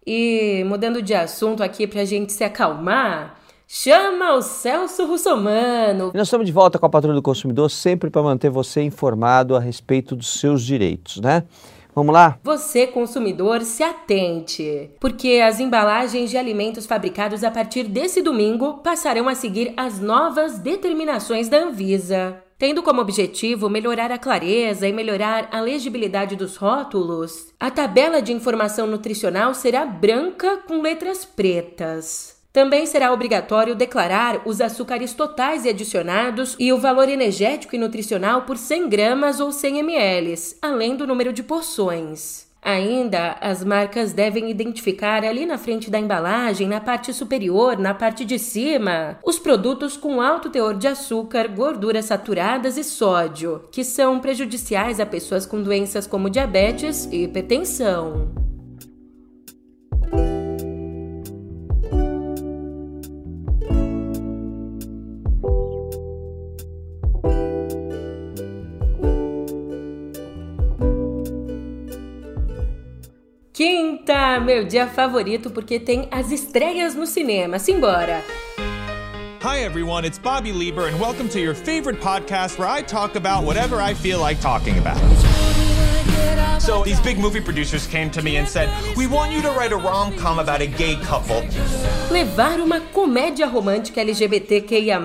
E 0.05 0.65
mudando 0.67 1.01
de 1.01 1.15
assunto 1.15 1.63
aqui 1.63 1.87
pra 1.87 2.05
gente 2.05 2.33
se 2.33 2.43
acalmar, 2.43 3.37
chama 3.69 4.35
o 4.35 4.43
Celso 4.43 5.07
Russomano. 5.07 6.11
nós 6.13 6.27
estamos 6.27 6.47
de 6.47 6.53
volta 6.53 6.81
com 6.81 6.87
a 6.87 6.89
Patrulha 6.89 7.15
do 7.15 7.23
Consumidor, 7.23 7.71
sempre 7.71 8.11
para 8.11 8.23
manter 8.23 8.51
você 8.51 8.83
informado 8.83 9.55
a 9.55 9.61
respeito 9.61 10.17
dos 10.17 10.41
seus 10.41 10.65
direitos, 10.65 11.21
né? 11.21 11.45
Vamos 11.95 12.13
lá? 12.13 12.39
Você, 12.43 12.89
consumidor, 12.89 13.63
se 13.63 13.83
atente, 13.83 14.91
porque 14.99 15.41
as 15.45 15.61
embalagens 15.61 16.31
de 16.31 16.37
alimentos 16.37 16.87
fabricados 16.87 17.45
a 17.45 17.51
partir 17.51 17.85
desse 17.85 18.21
domingo 18.21 18.79
passarão 18.79 19.29
a 19.29 19.35
seguir 19.35 19.73
as 19.77 20.01
novas 20.01 20.59
determinações 20.59 21.49
da 21.49 21.59
Anvisa. 21.59 22.43
Tendo 22.61 22.83
como 22.83 23.01
objetivo 23.01 23.71
melhorar 23.71 24.13
a 24.13 24.19
clareza 24.19 24.87
e 24.87 24.93
melhorar 24.93 25.49
a 25.51 25.63
legibilidade 25.63 26.37
dos 26.37 26.59
rótulos, 26.59 27.47
a 27.59 27.71
tabela 27.71 28.21
de 28.21 28.35
informação 28.35 28.87
nutricional 28.87 29.55
será 29.55 29.87
branca 29.87 30.59
com 30.69 30.83
letras 30.83 31.25
pretas. 31.25 32.37
Também 32.53 32.85
será 32.85 33.15
obrigatório 33.15 33.75
declarar 33.75 34.43
os 34.45 34.61
açúcares 34.61 35.15
totais 35.15 35.65
e 35.65 35.71
adicionados 35.71 36.55
e 36.59 36.71
o 36.71 36.77
valor 36.77 37.09
energético 37.09 37.77
e 37.77 37.79
nutricional 37.79 38.43
por 38.43 38.59
100 38.59 38.91
gramas 38.91 39.41
ou 39.41 39.51
100 39.51 39.79
ml, 39.79 40.35
além 40.61 40.95
do 40.97 41.07
número 41.07 41.33
de 41.33 41.43
porções. 41.43 42.50
Ainda, 42.63 43.37
as 43.41 43.65
marcas 43.65 44.13
devem 44.13 44.51
identificar 44.51 45.25
ali 45.25 45.47
na 45.47 45.57
frente 45.57 45.91
da 45.91 45.99
embalagem, 45.99 46.69
na 46.69 46.81
parte 46.81 47.13
superior, 47.13 47.79
na 47.79 47.95
parte 47.95 48.25
de 48.25 48.39
cima, 48.39 49.19
os 49.25 49.39
produtos 49.39 49.97
com 49.97 50.21
alto 50.21 50.51
teor 50.51 50.75
de 50.75 50.87
açúcar, 50.87 51.49
gorduras 51.49 52.05
saturadas 52.05 52.77
e 52.77 52.85
sódio, 52.85 53.65
que 53.73 53.83
são 53.83 54.21
prejudiciais 54.21 55.01
a 55.01 55.07
pessoas 55.07 55.47
com 55.47 55.63
doenças 55.63 56.07
como 56.07 56.29
diabetes 56.29 57.07
e 57.11 57.25
hipertensão. 57.25 58.40
Meu 74.45 74.65
dia 74.65 74.87
favorito 74.87 75.51
porque 75.51 75.79
tem 75.79 76.09
as 76.11 76.33
estreias 76.33 76.95
no 76.95 77.07
cinema. 77.07 77.59
Simbora! 77.59 78.25
Hi, 79.43 79.65
everyone. 79.65 80.07
It's 80.07 80.19
Bobby 80.19 80.53
Lieber, 80.53 80.87
and 80.89 80.99
welcome 80.99 81.29
to 81.29 81.39
your 81.39 81.55
favorite 81.55 82.01
podcast 82.01 82.59
where 82.59 82.69
I 82.69 82.83
talk 82.83 83.17
about 83.17 83.45
whatever 83.45 83.81
I 83.81 83.95
feel 83.95 84.19
like 84.19 84.41
talking 84.41 84.79
about. 84.79 84.99
So, 86.61 86.83
these 86.85 87.01
big 87.01 87.19
movie 87.19 87.41
producers 87.41 87.87
came 87.87 88.11
to 88.11 88.23
me 88.23 88.37
and 88.37 88.47
said, 88.47 88.69
We 88.97 89.07
want 89.07 89.33
you 89.33 89.43
to 89.43 89.51
write 89.51 89.73
a 89.73 89.77
rom 89.77 90.17
com 90.17 90.39
about 90.39 90.61
a 90.61 90.67
gay 90.67 90.97
couple. 90.97 91.43
Levar 92.11 92.61
uma 92.61 92.81
comédia 92.81 93.47
romântica 93.47 94.01
LGBTQIA, 94.03 95.01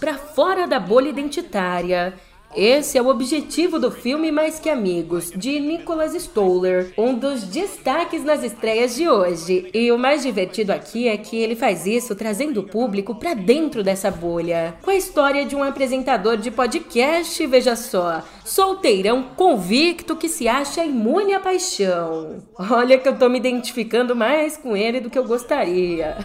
para 0.00 0.16
fora 0.16 0.66
da 0.66 0.80
bolha 0.80 1.08
identitária. 1.08 2.14
Esse 2.56 2.96
é 2.96 3.02
o 3.02 3.08
objetivo 3.08 3.80
do 3.80 3.90
filme 3.90 4.30
Mais 4.30 4.60
Que 4.60 4.70
Amigos, 4.70 5.32
de 5.34 5.58
Nicholas 5.58 6.14
Stoller, 6.14 6.92
um 6.96 7.12
dos 7.12 7.42
destaques 7.42 8.22
nas 8.22 8.44
estreias 8.44 8.94
de 8.94 9.08
hoje. 9.08 9.68
E 9.74 9.90
o 9.90 9.98
mais 9.98 10.22
divertido 10.22 10.72
aqui 10.72 11.08
é 11.08 11.16
que 11.16 11.36
ele 11.36 11.56
faz 11.56 11.84
isso 11.84 12.14
trazendo 12.14 12.60
o 12.60 12.62
público 12.62 13.16
para 13.16 13.34
dentro 13.34 13.82
dessa 13.82 14.08
bolha. 14.08 14.76
Com 14.82 14.90
a 14.90 14.94
história 14.94 15.44
de 15.44 15.56
um 15.56 15.64
apresentador 15.64 16.36
de 16.36 16.52
podcast, 16.52 17.44
veja 17.44 17.74
só, 17.74 18.22
solteirão 18.44 19.24
convicto 19.34 20.14
que 20.14 20.28
se 20.28 20.46
acha 20.46 20.84
imune 20.84 21.34
à 21.34 21.40
paixão. 21.40 22.38
Olha 22.56 22.96
que 22.96 23.08
eu 23.08 23.18
tô 23.18 23.28
me 23.28 23.38
identificando 23.38 24.14
mais 24.14 24.56
com 24.56 24.76
ele 24.76 25.00
do 25.00 25.10
que 25.10 25.18
eu 25.18 25.24
gostaria. 25.24 26.18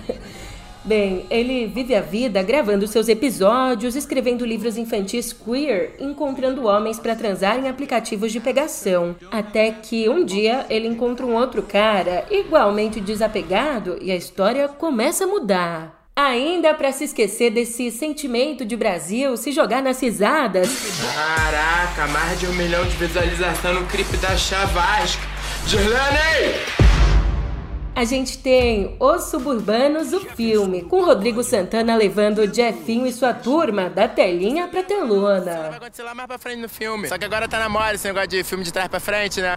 Bem, 0.83 1.25
ele 1.29 1.67
vive 1.67 1.93
a 1.93 2.01
vida 2.01 2.41
gravando 2.41 2.87
seus 2.87 3.09
episódios, 3.09 3.95
escrevendo 3.95 4.45
livros 4.45 4.77
infantis 4.77 5.33
queer, 5.33 5.95
encontrando 5.99 6.65
homens 6.65 6.99
para 6.99 7.15
transar 7.15 7.59
em 7.59 7.67
aplicativos 7.67 8.31
de 8.31 8.39
pegação. 8.39 9.15
Até 9.29 9.71
que 9.71 10.07
um 10.07 10.23
dia 10.23 10.65
ele 10.69 10.87
encontra 10.87 11.25
um 11.25 11.35
outro 11.35 11.61
cara 11.61 12.25
igualmente 12.31 13.01
desapegado 13.01 13.97
e 14.01 14.11
a 14.11 14.15
história 14.15 14.67
começa 14.67 15.25
a 15.25 15.27
mudar. 15.27 15.99
Ainda 16.15 16.73
para 16.73 16.91
se 16.91 17.05
esquecer 17.05 17.49
desse 17.49 17.91
sentimento 17.91 18.65
de 18.65 18.75
Brasil, 18.75 19.37
se 19.37 19.53
jogar 19.53 19.81
nas 19.81 20.01
risadas. 20.01 20.69
Caraca, 21.15 22.07
mais 22.07 22.39
de 22.39 22.45
um 22.45 22.53
milhão 22.53 22.83
de 22.83 22.95
visualização 22.97 23.73
no 23.73 23.87
clipe 23.87 24.17
da 24.17 24.35
Chavasca. 24.35 25.23
Girlane! 25.65 26.78
A 27.95 28.03
gente 28.05 28.37
tem 28.37 28.95
Os 28.99 29.25
Suburbanos, 29.25 30.13
o 30.13 30.21
filme, 30.21 30.83
com 30.83 31.03
Rodrigo 31.03 31.43
Santana 31.43 31.95
levando 31.95 32.39
o 32.39 32.53
Jeffinho 32.53 33.05
e 33.05 33.11
sua 33.11 33.33
turma 33.33 33.89
da 33.89 34.07
telinha 34.07 34.67
pra 34.67 34.83
telona. 34.83 35.51
Isso 35.51 35.61
vai 35.61 35.77
acontecer 35.77 36.03
lá 36.03 36.15
mais 36.15 36.27
pra 36.27 36.37
frente 36.37 36.61
no 36.61 36.69
filme. 36.69 37.07
Só 37.07 37.17
que 37.17 37.25
agora 37.25 37.47
tá 37.47 37.59
na 37.59 37.69
moda 37.69 37.93
esse 37.93 38.07
negócio 38.07 38.29
de 38.29 38.43
filme 38.43 38.63
de 38.63 38.71
trás 38.71 38.87
pra 38.87 38.99
frente, 38.99 39.41
né? 39.41 39.55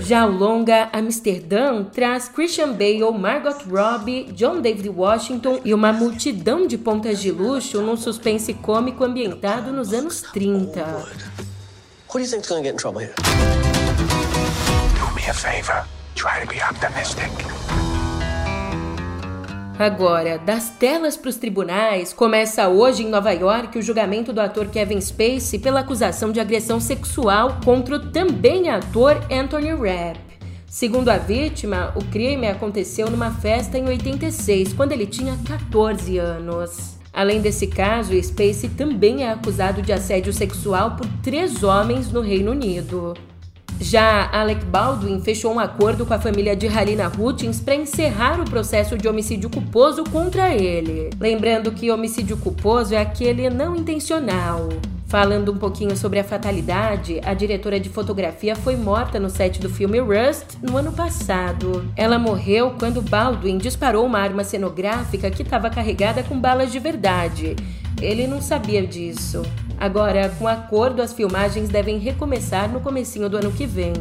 Já 0.00 0.24
o 0.24 0.30
longa 0.30 0.88
Amsterdã 0.92 1.84
traz 1.84 2.28
Christian 2.28 2.72
Bale, 2.72 3.12
Margot 3.12 3.58
Robbie, 3.70 4.32
John 4.32 4.60
David 4.60 4.88
Washington 4.88 5.60
e 5.64 5.74
uma 5.74 5.92
multidão 5.92 6.66
de 6.66 6.78
pontas 6.78 7.20
de 7.20 7.30
luxo 7.30 7.82
num 7.82 7.96
suspense 7.96 8.54
cômico 8.54 9.04
ambientado 9.04 9.72
nos 9.72 9.92
anos 9.92 10.22
30. 10.32 10.80
What 10.82 12.14
do 12.14 12.18
you 12.20 12.26
think's 12.26 12.48
gonna 12.48 12.62
get 12.62 12.72
in 12.72 12.76
trouble 12.76 13.02
here? 13.02 13.14
A 15.30 15.32
favor. 15.32 15.86
Try 16.16 16.40
to 16.40 16.48
be 16.48 16.60
optimistic. 16.60 17.30
Agora, 19.78 20.38
das 20.38 20.70
telas 20.70 21.16
para 21.16 21.28
os 21.28 21.36
tribunais, 21.36 22.12
começa 22.12 22.66
hoje 22.66 23.04
em 23.04 23.08
Nova 23.08 23.30
York 23.30 23.78
o 23.78 23.82
julgamento 23.82 24.32
do 24.32 24.40
ator 24.40 24.66
Kevin 24.66 25.00
Spacey 25.00 25.60
pela 25.60 25.80
acusação 25.80 26.32
de 26.32 26.40
agressão 26.40 26.80
sexual 26.80 27.60
contra 27.64 27.94
o 27.94 28.10
também 28.10 28.70
ator 28.70 29.24
Anthony 29.30 29.70
Rapp. 29.70 30.18
Segundo 30.66 31.10
a 31.10 31.16
vítima, 31.16 31.92
o 31.94 32.04
crime 32.06 32.48
aconteceu 32.48 33.08
numa 33.08 33.30
festa 33.30 33.78
em 33.78 33.86
86, 33.86 34.72
quando 34.72 34.90
ele 34.90 35.06
tinha 35.06 35.38
14 35.46 36.18
anos. 36.18 36.98
Além 37.12 37.40
desse 37.40 37.68
caso, 37.68 38.20
Spacey 38.20 38.70
também 38.70 39.22
é 39.22 39.30
acusado 39.30 39.80
de 39.80 39.92
assédio 39.92 40.32
sexual 40.32 40.96
por 40.96 41.06
três 41.22 41.62
homens 41.62 42.10
no 42.10 42.20
Reino 42.20 42.50
Unido. 42.50 43.14
Já 43.80 44.28
Alec 44.30 44.62
Baldwin 44.66 45.22
fechou 45.22 45.54
um 45.54 45.58
acordo 45.58 46.04
com 46.04 46.12
a 46.12 46.20
família 46.20 46.54
de 46.54 46.68
Halina 46.68 47.10
Hutchins 47.18 47.60
para 47.60 47.74
encerrar 47.74 48.38
o 48.38 48.44
processo 48.44 48.96
de 48.98 49.08
homicídio 49.08 49.48
culposo 49.48 50.04
contra 50.04 50.54
ele. 50.54 51.08
Lembrando 51.18 51.72
que 51.72 51.90
homicídio 51.90 52.36
culposo 52.36 52.94
é 52.94 52.98
aquele 52.98 53.48
não 53.48 53.74
intencional. 53.74 54.68
Falando 55.06 55.50
um 55.50 55.56
pouquinho 55.56 55.96
sobre 55.96 56.20
a 56.20 56.24
fatalidade, 56.24 57.20
a 57.24 57.32
diretora 57.32 57.80
de 57.80 57.88
fotografia 57.88 58.54
foi 58.54 58.76
morta 58.76 59.18
no 59.18 59.30
set 59.30 59.58
do 59.58 59.68
filme 59.68 59.98
Rust 59.98 60.58
no 60.62 60.76
ano 60.76 60.92
passado. 60.92 61.84
Ela 61.96 62.18
morreu 62.18 62.74
quando 62.78 63.02
Baldwin 63.02 63.58
disparou 63.58 64.04
uma 64.04 64.20
arma 64.20 64.44
cenográfica 64.44 65.30
que 65.30 65.42
estava 65.42 65.70
carregada 65.70 66.22
com 66.22 66.38
balas 66.38 66.70
de 66.70 66.78
verdade. 66.78 67.56
Ele 68.00 68.26
não 68.26 68.40
sabia 68.40 68.86
disso. 68.86 69.42
Agora, 69.80 70.28
com 70.38 70.46
acordo, 70.46 71.00
as 71.00 71.14
filmagens 71.14 71.70
devem 71.70 71.98
recomeçar 71.98 72.70
no 72.70 72.80
comecinho 72.80 73.30
do 73.30 73.38
ano 73.38 73.50
que 73.50 73.66
vem. 73.66 73.94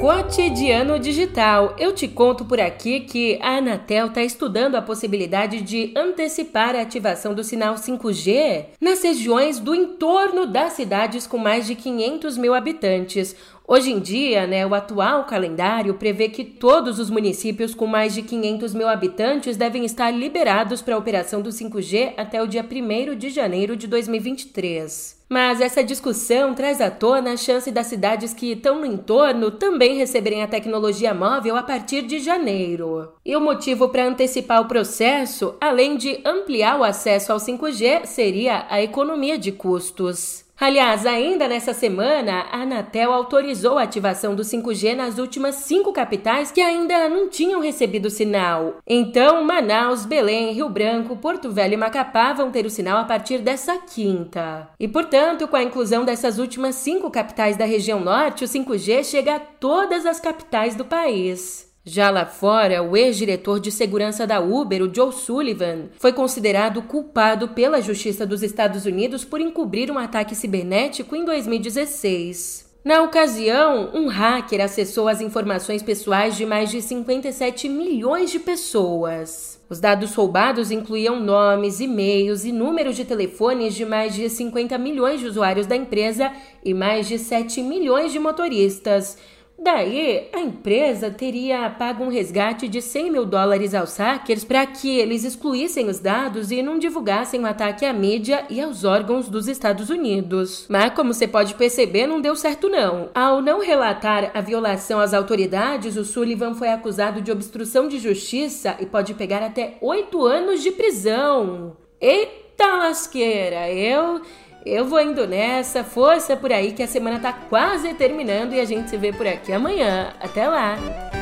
Cotidiano 0.00 0.98
Digital. 0.98 1.76
Eu 1.78 1.92
te 1.92 2.08
conto 2.08 2.46
por 2.46 2.58
aqui 2.58 3.00
que 3.00 3.38
a 3.42 3.58
Anatel 3.58 4.06
está 4.06 4.22
estudando 4.22 4.76
a 4.76 4.80
possibilidade 4.80 5.60
de 5.60 5.92
antecipar 5.94 6.74
a 6.74 6.80
ativação 6.80 7.34
do 7.34 7.44
sinal 7.44 7.74
5G 7.74 8.64
nas 8.80 9.02
regiões 9.02 9.58
do 9.58 9.74
entorno 9.74 10.46
das 10.46 10.72
cidades 10.72 11.26
com 11.26 11.36
mais 11.36 11.66
de 11.66 11.74
500 11.74 12.38
mil 12.38 12.54
habitantes. 12.54 13.36
Hoje 13.72 13.92
em 13.92 14.00
dia, 14.00 14.48
né, 14.48 14.66
o 14.66 14.74
atual 14.74 15.22
calendário 15.26 15.94
prevê 15.94 16.28
que 16.28 16.42
todos 16.42 16.98
os 16.98 17.08
municípios 17.08 17.72
com 17.72 17.86
mais 17.86 18.12
de 18.12 18.20
500 18.20 18.74
mil 18.74 18.88
habitantes 18.88 19.56
devem 19.56 19.84
estar 19.84 20.10
liberados 20.10 20.82
para 20.82 20.96
a 20.96 20.98
operação 20.98 21.40
do 21.40 21.50
5G 21.50 22.14
até 22.16 22.42
o 22.42 22.48
dia 22.48 22.66
1 22.68 23.14
de 23.14 23.30
janeiro 23.30 23.76
de 23.76 23.86
2023. 23.86 25.20
Mas 25.28 25.60
essa 25.60 25.84
discussão 25.84 26.52
traz 26.52 26.80
à 26.80 26.90
tona 26.90 27.34
a 27.34 27.36
chance 27.36 27.70
das 27.70 27.86
cidades 27.86 28.34
que 28.34 28.50
estão 28.50 28.80
no 28.80 28.86
entorno 28.86 29.52
também 29.52 29.96
receberem 29.96 30.42
a 30.42 30.48
tecnologia 30.48 31.14
móvel 31.14 31.54
a 31.54 31.62
partir 31.62 32.02
de 32.02 32.18
janeiro. 32.18 33.12
E 33.24 33.36
o 33.36 33.40
motivo 33.40 33.88
para 33.88 34.08
antecipar 34.08 34.60
o 34.60 34.66
processo, 34.66 35.54
além 35.60 35.96
de 35.96 36.20
ampliar 36.24 36.76
o 36.76 36.82
acesso 36.82 37.32
ao 37.32 37.38
5G, 37.38 38.04
seria 38.04 38.66
a 38.68 38.82
economia 38.82 39.38
de 39.38 39.52
custos. 39.52 40.49
Aliás, 40.60 41.06
ainda 41.06 41.48
nessa 41.48 41.72
semana, 41.72 42.44
a 42.52 42.60
Anatel 42.60 43.14
autorizou 43.14 43.78
a 43.78 43.84
ativação 43.84 44.34
do 44.34 44.42
5G 44.42 44.94
nas 44.94 45.18
últimas 45.18 45.54
cinco 45.54 45.90
capitais 45.90 46.52
que 46.52 46.60
ainda 46.60 47.08
não 47.08 47.30
tinham 47.30 47.62
recebido 47.62 48.10
sinal. 48.10 48.74
Então, 48.86 49.42
Manaus, 49.42 50.04
Belém, 50.04 50.52
Rio 50.52 50.68
Branco, 50.68 51.16
Porto 51.16 51.50
Velho 51.50 51.72
e 51.72 51.76
Macapá 51.78 52.34
vão 52.34 52.50
ter 52.50 52.66
o 52.66 52.70
sinal 52.70 52.98
a 52.98 53.04
partir 53.04 53.38
dessa 53.38 53.78
quinta. 53.78 54.68
E, 54.78 54.86
portanto, 54.86 55.48
com 55.48 55.56
a 55.56 55.62
inclusão 55.62 56.04
dessas 56.04 56.38
últimas 56.38 56.74
cinco 56.74 57.10
capitais 57.10 57.56
da 57.56 57.64
região 57.64 57.98
norte, 57.98 58.44
o 58.44 58.46
5G 58.46 59.02
chega 59.02 59.36
a 59.36 59.40
todas 59.40 60.04
as 60.04 60.20
capitais 60.20 60.74
do 60.74 60.84
país. 60.84 61.69
Já 61.84 62.10
lá 62.10 62.26
fora, 62.26 62.82
o 62.82 62.94
ex-diretor 62.94 63.58
de 63.58 63.72
segurança 63.72 64.26
da 64.26 64.38
Uber, 64.38 64.82
o 64.82 64.94
Joe 64.94 65.12
Sullivan, 65.12 65.88
foi 65.98 66.12
considerado 66.12 66.82
culpado 66.82 67.48
pela 67.48 67.80
Justiça 67.80 68.26
dos 68.26 68.42
Estados 68.42 68.84
Unidos 68.84 69.24
por 69.24 69.40
encobrir 69.40 69.90
um 69.90 69.98
ataque 69.98 70.34
cibernético 70.34 71.16
em 71.16 71.24
2016. 71.24 72.68
Na 72.84 73.02
ocasião, 73.02 73.90
um 73.94 74.08
hacker 74.08 74.62
acessou 74.62 75.08
as 75.08 75.22
informações 75.22 75.82
pessoais 75.82 76.36
de 76.36 76.44
mais 76.44 76.70
de 76.70 76.82
57 76.82 77.68
milhões 77.68 78.30
de 78.30 78.38
pessoas. 78.38 79.58
Os 79.68 79.80
dados 79.80 80.14
roubados 80.14 80.70
incluíam 80.70 81.18
nomes, 81.20 81.80
e-mails 81.80 82.44
e 82.44 82.52
números 82.52 82.96
de 82.96 83.04
telefones 83.04 83.74
de 83.74 83.86
mais 83.86 84.14
de 84.14 84.28
50 84.28 84.76
milhões 84.76 85.20
de 85.20 85.26
usuários 85.26 85.66
da 85.66 85.76
empresa 85.76 86.30
e 86.64 86.74
mais 86.74 87.06
de 87.06 87.18
7 87.18 87.62
milhões 87.62 88.12
de 88.12 88.18
motoristas 88.18 89.16
Daí, 89.62 90.26
a 90.32 90.40
empresa 90.40 91.10
teria 91.10 91.68
pago 91.68 92.02
um 92.02 92.08
resgate 92.08 92.66
de 92.66 92.80
100 92.80 93.10
mil 93.10 93.26
dólares 93.26 93.74
aos 93.74 93.94
hackers 93.98 94.42
para 94.42 94.64
que 94.64 94.98
eles 94.98 95.22
excluíssem 95.22 95.86
os 95.86 95.98
dados 95.98 96.50
e 96.50 96.62
não 96.62 96.78
divulgassem 96.78 97.42
o 97.42 97.46
ataque 97.46 97.84
à 97.84 97.92
mídia 97.92 98.46
e 98.48 98.58
aos 98.58 98.84
órgãos 98.84 99.28
dos 99.28 99.48
Estados 99.48 99.90
Unidos. 99.90 100.64
Mas, 100.66 100.94
como 100.94 101.12
você 101.12 101.28
pode 101.28 101.54
perceber, 101.56 102.06
não 102.06 102.22
deu 102.22 102.34
certo 102.34 102.70
não. 102.70 103.10
Ao 103.14 103.42
não 103.42 103.60
relatar 103.60 104.30
a 104.32 104.40
violação 104.40 104.98
às 104.98 105.12
autoridades, 105.12 105.94
o 105.98 106.06
Sullivan 106.06 106.54
foi 106.54 106.70
acusado 106.70 107.20
de 107.20 107.30
obstrução 107.30 107.86
de 107.86 107.98
justiça 107.98 108.76
e 108.80 108.86
pode 108.86 109.12
pegar 109.12 109.42
até 109.42 109.76
oito 109.82 110.24
anos 110.24 110.62
de 110.62 110.70
prisão. 110.70 111.76
Eita 112.00 112.66
lasqueira! 112.76 113.70
Eu 113.70 114.22
eu 114.64 114.84
vou 114.84 115.00
indo 115.00 115.26
nessa, 115.26 115.82
força 115.82 116.36
por 116.36 116.52
aí 116.52 116.72
que 116.72 116.82
a 116.82 116.88
semana 116.88 117.18
tá 117.18 117.32
quase 117.32 117.94
terminando 117.94 118.52
e 118.52 118.60
a 118.60 118.64
gente 118.64 118.90
se 118.90 118.96
vê 118.96 119.12
por 119.12 119.26
aqui 119.26 119.52
amanhã. 119.52 120.12
Até 120.20 120.46
lá! 120.48 121.19